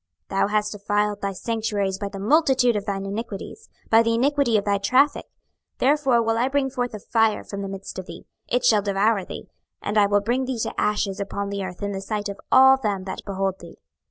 26:028:018 0.31 0.39
Thou 0.41 0.47
hast 0.47 0.71
defiled 0.71 1.21
thy 1.21 1.31
sanctuaries 1.31 1.99
by 1.99 2.09
the 2.09 2.17
multitude 2.17 2.75
of 2.75 2.87
thine 2.87 3.05
iniquities, 3.05 3.69
by 3.91 4.01
the 4.01 4.15
iniquity 4.15 4.57
of 4.57 4.65
thy 4.65 4.79
traffick; 4.79 5.27
therefore 5.77 6.23
will 6.23 6.39
I 6.39 6.47
bring 6.47 6.71
forth 6.71 6.95
a 6.95 6.99
fire 6.99 7.43
from 7.43 7.61
the 7.61 7.67
midst 7.67 7.99
of 7.99 8.07
thee, 8.07 8.25
it 8.47 8.65
shall 8.65 8.81
devour 8.81 9.23
thee, 9.25 9.51
and 9.79 9.99
I 9.99 10.07
will 10.07 10.21
bring 10.21 10.45
thee 10.45 10.57
to 10.63 10.73
ashes 10.81 11.19
upon 11.19 11.49
the 11.49 11.63
earth 11.63 11.83
in 11.83 11.91
the 11.91 12.01
sight 12.01 12.29
of 12.29 12.39
all 12.51 12.77
them 12.77 13.03
that 13.03 13.21
behold 13.27 13.59
thee. 13.59 13.77